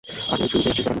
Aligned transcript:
আগেও 0.33 0.49
ছুরি 0.51 0.61
খেয়েছি, 0.63 0.69
ব্যাপার 0.81 0.81
না। 0.85 0.89